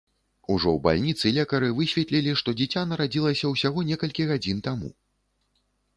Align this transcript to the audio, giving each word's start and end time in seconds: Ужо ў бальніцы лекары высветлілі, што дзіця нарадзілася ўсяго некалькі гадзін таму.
Ужо 0.53 0.69
ў 0.69 0.77
бальніцы 0.85 1.33
лекары 1.35 1.69
высветлілі, 1.79 2.33
што 2.43 2.55
дзіця 2.61 2.85
нарадзілася 2.95 3.45
ўсяго 3.55 3.79
некалькі 3.91 4.29
гадзін 4.31 4.57
таму. 4.71 4.89